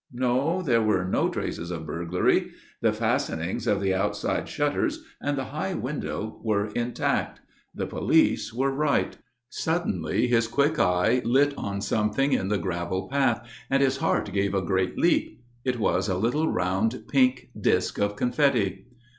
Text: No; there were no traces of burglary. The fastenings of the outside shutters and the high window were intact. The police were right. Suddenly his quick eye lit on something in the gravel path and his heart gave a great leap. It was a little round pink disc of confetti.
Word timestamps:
No; 0.11 0.63
there 0.63 0.81
were 0.81 1.05
no 1.05 1.29
traces 1.29 1.69
of 1.69 1.85
burglary. 1.85 2.53
The 2.81 2.91
fastenings 2.91 3.67
of 3.67 3.79
the 3.79 3.93
outside 3.93 4.49
shutters 4.49 5.03
and 5.21 5.37
the 5.37 5.43
high 5.53 5.75
window 5.75 6.39
were 6.43 6.69
intact. 6.73 7.39
The 7.75 7.85
police 7.85 8.51
were 8.51 8.71
right. 8.71 9.15
Suddenly 9.51 10.25
his 10.25 10.47
quick 10.47 10.79
eye 10.79 11.21
lit 11.23 11.55
on 11.55 11.81
something 11.81 12.33
in 12.33 12.47
the 12.47 12.57
gravel 12.57 13.09
path 13.09 13.47
and 13.69 13.83
his 13.83 13.97
heart 13.97 14.33
gave 14.33 14.55
a 14.55 14.61
great 14.63 14.97
leap. 14.97 15.39
It 15.63 15.77
was 15.77 16.09
a 16.09 16.17
little 16.17 16.51
round 16.51 17.03
pink 17.07 17.51
disc 17.61 17.99
of 17.99 18.15
confetti. 18.15 18.87